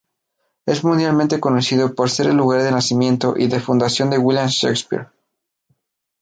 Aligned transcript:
Es 0.65 0.83
mundialmente 0.83 1.39
conocido 1.39 1.93
por 1.93 2.09
ser 2.09 2.25
el 2.25 2.35
lugar 2.35 2.63
de 2.63 2.71
nacimiento 2.71 3.35
y 3.37 3.45
defunción 3.45 4.09
de 4.09 4.17
William 4.17 4.47
Shakespeare. 4.47 5.09